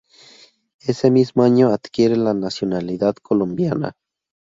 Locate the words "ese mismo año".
0.79-1.67